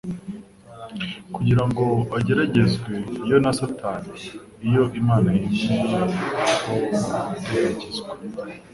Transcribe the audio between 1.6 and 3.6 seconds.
ngo,: ageragerezwe.yo na